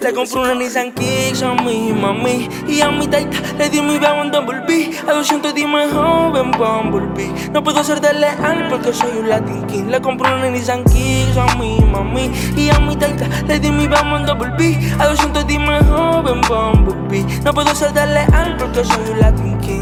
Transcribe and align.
Te 0.00 0.14
compré 0.14 0.40
una 0.40 0.54
Nissan 0.54 0.92
Kicks 0.92 1.42
a 1.42 1.52
mi 1.52 1.92
mami 1.92 2.48
Y 2.66 2.80
a 2.80 2.90
mi 2.90 3.06
taita 3.06 3.36
le 3.58 3.68
di 3.68 3.82
mi 3.82 3.98
bebé 3.98 4.18
en 4.18 4.30
Bumblebee. 4.30 4.90
A 5.06 5.12
200 5.12 5.52
dime 5.52 5.86
joven 5.88 6.50
Bumblebee. 6.52 7.50
No 7.52 7.62
puedo 7.62 7.84
ser 7.84 8.00
de 8.00 8.14
leal 8.14 8.68
porque 8.70 8.94
soy 8.94 9.10
un 9.18 9.28
Latin 9.28 9.66
King. 9.66 9.84
Le 9.90 10.00
compré 10.00 10.32
una 10.32 10.48
Nissan 10.48 10.82
Kicks 10.84 11.36
a 11.36 11.54
mi 11.56 11.78
mami 11.80 12.30
Y 12.56 12.70
a 12.70 12.78
mi 12.78 12.96
taita 12.96 13.28
le 13.46 13.60
di 13.60 13.70
mi 13.70 13.86
bebé 13.86 14.16
en 14.16 14.26
Bumblebee. 14.26 14.94
A 14.98 15.08
200 15.08 15.46
dime 15.46 15.78
joven 15.84 16.40
Bumblebee. 16.48 17.26
No 17.44 17.52
puedo 17.52 17.74
ser 17.74 17.92
de 17.92 18.06
leal 18.06 18.56
porque 18.58 18.82
soy 18.82 19.10
un 19.12 19.20
Latin 19.20 19.58
King 19.60 19.79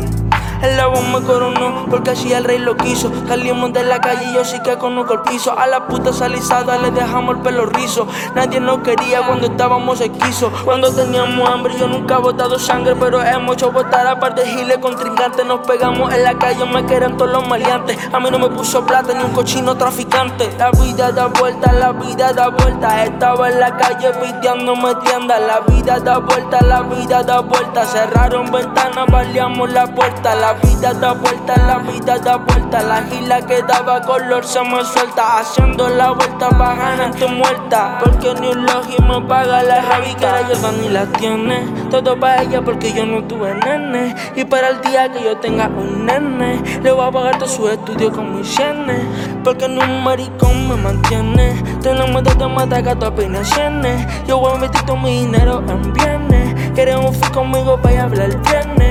el 0.63 0.77
lobo 0.77 1.01
me 1.03 1.25
coronó 1.25 1.87
porque 1.91 2.11
así 2.11 2.33
el 2.33 2.45
rey 2.45 2.59
lo 2.59 2.77
quiso. 2.77 3.11
Salimos 3.27 3.73
de 3.73 3.85
la 3.85 4.01
calle 4.01 4.27
y 4.31 4.35
yo 4.35 4.45
sí 4.45 4.59
que 4.61 4.77
conozco 4.77 5.15
el 5.15 5.21
piso. 5.21 5.57
A 5.59 5.67
la 5.67 5.87
puta 5.87 6.13
salizada 6.13 6.79
le 6.79 6.91
dejamos 6.91 7.37
el 7.37 7.43
pelo 7.43 7.67
rizo. 7.67 8.07
Nadie 8.35 8.61
nos 8.61 8.79
quería 8.79 9.23
cuando 9.27 9.47
estábamos 9.47 10.01
esquizos. 10.01 10.53
Cuando 10.65 10.93
teníamos 10.93 11.49
hambre 11.49 11.75
yo 11.79 11.87
nunca 11.87 12.17
he 12.17 12.19
botado 12.19 12.59
sangre, 12.59 12.95
pero 12.97 13.23
hemos 13.23 13.57
hecho 13.57 13.71
botar 13.71 14.07
aparte 14.07 14.47
giles 14.47 14.79
con 14.79 14.97
trincantes. 14.97 15.47
Nos 15.47 15.67
pegamos 15.67 16.13
en 16.13 16.25
la 16.25 16.35
calle, 16.39 16.65
me 16.67 16.85
querían 16.87 17.17
todos 17.17 17.31
los 17.31 17.47
maleantes. 17.47 17.97
A 18.13 18.19
mí 18.21 18.31
no 18.31 18.39
me 18.39 18.49
puso 18.49 18.85
plata 18.85 19.15
ni 19.15 19.23
un 19.23 19.33
cochino 19.33 19.77
traficante. 19.77 20.51
La 20.59 20.71
vida 20.71 21.13
da 21.13 21.27
vuelta, 21.27 21.73
la 21.73 21.93
vida 21.93 22.33
da 22.33 22.49
vuelta. 22.49 23.05
Estaba 23.05 23.49
en 23.49 23.61
la 23.61 23.77
calle 23.77 24.11
piteándome 24.21 24.95
tienda. 24.97 25.39
La 25.39 25.61
vida 25.61 26.01
da 26.01 26.19
vuelta, 26.19 26.61
la 26.63 26.83
vida 26.83 27.23
da 27.23 27.41
vuelta. 27.41 27.85
Cerraron 27.85 28.51
ventanas, 28.51 29.07
baleamos 29.11 29.71
la 29.71 29.87
puerta. 29.87 30.35
Vida 30.55 30.95
da 30.95 31.13
vuelta, 31.13 31.57
la 31.67 31.79
vida 31.79 32.19
da 32.19 32.37
vuelta. 32.37 32.83
La 32.83 33.03
gila 33.03 33.41
que 33.43 33.63
daba 33.63 34.01
color 34.03 34.45
se 34.45 34.61
me 34.63 34.85
suelta. 34.85 35.39
Haciendo 35.39 35.89
la 35.89 36.13
vuelta 36.13 36.49
pa' 36.51 36.75
ganarte 36.75 37.27
muerta. 37.27 37.99
Porque 38.03 38.35
ni 38.41 38.49
un 38.49 38.67
logi 38.67 38.97
me 39.03 39.21
paga 39.27 39.63
la 39.63 39.83
Javi 39.83 40.15
que 40.15 40.27
la 40.27 40.73
ni 40.73 40.89
la 40.89 41.07
tiene. 41.07 41.67
Todo 41.91 42.19
pa' 42.19 42.43
ella 42.43 42.63
porque 42.63 42.93
yo 42.93 43.07
no 43.07 43.25
tuve 43.25 43.55
nene. 43.55 44.15
Y 44.37 44.45
para 44.45 44.69
el 44.69 44.81
día 44.81 45.11
que 45.13 45.23
yo 45.23 45.37
tenga 45.39 45.69
un 45.69 46.07
nene, 46.07 46.63
le 46.83 46.93
voy 46.93 47.07
a 47.07 47.11
pagar 47.11 47.39
todo 47.39 47.49
su 47.49 47.69
estudio 47.69 48.13
con 48.13 48.37
mis 48.37 48.57
yenes. 48.57 49.03
Porque 49.45 49.69
ni 49.69 49.79
un 49.79 50.03
maricón 50.05 50.69
me 50.69 50.77
mantiene. 50.77 51.63
Tenemos 51.83 52.23
de 52.23 52.47
mata 52.47 52.81
gato 52.81 53.07
apenas 53.07 53.55
yenes. 53.57 54.07
Yo 54.27 54.39
voy 54.39 54.53
a 54.53 54.59
meter 54.59 54.83
todo 54.83 54.97
mi 54.97 55.21
dinero 55.21 55.63
en 55.69 55.93
bienes. 55.93 56.73
Queremos 56.73 57.17
fui 57.17 57.29
conmigo 57.31 57.81
para 57.81 58.05
hablar 58.05 58.37
viernes. 58.43 58.88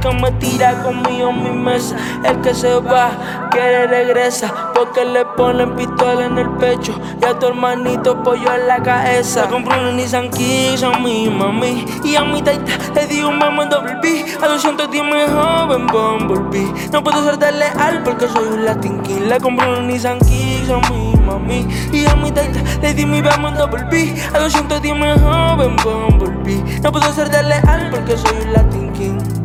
Que 0.00 0.10
me 0.10 0.30
tira 0.32 0.80
conmigo 0.84 1.30
en 1.30 1.42
mi 1.42 1.50
mesa, 1.50 1.96
el 2.22 2.40
que 2.40 2.54
se 2.54 2.72
va, 2.76 3.10
quiere 3.50 3.88
regresa, 3.88 4.70
porque 4.72 5.04
le 5.04 5.24
ponen 5.24 5.74
pistola 5.74 6.26
en 6.26 6.38
el 6.38 6.48
pecho 6.50 6.94
y 7.20 7.24
a 7.24 7.36
tu 7.36 7.48
hermanito 7.48 8.22
pollo 8.22 8.54
en 8.54 8.68
la 8.68 8.80
cabeza. 8.80 9.46
Le 9.46 9.48
compré 9.48 9.80
una 9.80 9.90
Nissan 9.90 10.30
Kicks 10.30 10.84
a 10.84 10.98
mi 11.00 11.28
mami 11.28 11.84
y 12.04 12.14
a 12.14 12.22
mi 12.22 12.40
taita 12.40 12.72
le 12.94 13.06
di 13.08 13.22
un 13.22 13.38
mamo 13.38 13.64
en 13.64 13.70
doble 13.70 13.96
B, 14.00 14.24
a 14.40 14.46
210 14.46 15.02
me 15.02 15.26
joven 15.26 15.86
Bumblebee. 15.88 16.72
No 16.92 17.02
puedo 17.02 17.24
ser 17.24 17.36
de 17.36 17.50
leal 17.50 18.02
porque 18.04 18.28
soy 18.28 18.46
un 18.46 18.64
Latin 18.64 19.02
King. 19.02 19.22
Le 19.26 19.40
compré 19.40 19.68
una 19.68 19.80
Nissan 19.80 20.20
Kicks 20.20 20.70
a 20.70 20.92
mi 20.92 21.16
mami 21.26 21.66
y 21.92 22.06
a 22.06 22.14
mi 22.14 22.30
taita 22.30 22.60
le 22.80 22.94
di 22.94 23.04
mi 23.04 23.20
mamo 23.20 23.48
en 23.48 23.54
doble 23.56 23.82
B, 23.90 24.14
a 24.32 24.38
210 24.38 24.94
me 24.96 25.18
joven 25.18 25.74
Bumblebee. 25.82 26.80
No 26.82 26.92
puedo 26.92 27.12
ser 27.12 27.28
de 27.30 27.42
leal 27.42 27.90
porque 27.90 28.16
soy 28.16 28.36
un 28.46 28.52
Latin 28.52 28.92
King. 28.92 29.37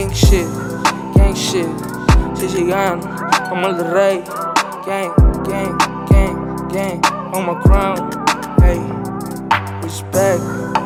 King 0.00 0.14
shit, 0.14 0.46
gang 1.14 1.34
shit. 1.34 1.68
Gigi 2.34 2.64
Gun, 2.68 3.06
I'm 3.52 3.64
el 3.64 3.84
rey. 3.92 4.22
Gang, 4.86 5.12
gang, 5.44 5.76
gang, 6.08 6.68
gang. 6.68 7.04
On 7.34 7.44
my 7.44 7.60
crown. 7.60 8.10
Hey, 8.62 8.80
respect. 9.82 10.79